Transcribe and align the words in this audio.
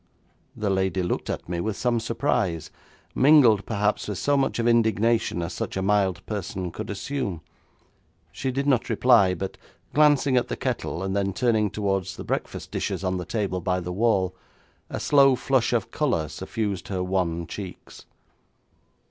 The 0.55 0.71
lady 0.71 1.03
looked 1.03 1.29
at 1.29 1.47
me 1.47 1.59
with 1.59 1.77
some 1.77 1.99
surprise, 1.99 2.71
mingled 3.13 3.67
perhaps 3.67 4.07
with 4.07 4.17
so 4.17 4.35
much 4.35 4.57
of 4.57 4.67
indignation 4.67 5.43
as 5.43 5.53
such 5.53 5.77
a 5.77 5.83
mild 5.83 6.25
person 6.25 6.71
could 6.71 6.89
assume. 6.89 7.41
She 8.31 8.49
did 8.49 8.65
not 8.65 8.89
reply, 8.89 9.35
but, 9.35 9.57
glancing 9.93 10.37
at 10.37 10.47
the 10.47 10.55
kettle, 10.57 11.03
and 11.03 11.15
then 11.15 11.33
turning 11.33 11.69
towards 11.69 12.17
the 12.17 12.23
breakfast 12.23 12.71
dishes 12.71 13.03
on 13.03 13.17
the 13.17 13.25
table 13.25 13.61
by 13.61 13.79
the 13.79 13.93
wall, 13.93 14.35
a 14.89 14.99
slow 14.99 15.35
flush 15.35 15.71
of 15.71 15.91
colour 15.91 16.27
suffused 16.29 16.87
her 16.87 17.03
wan 17.03 17.45
cheeks. 17.45 18.07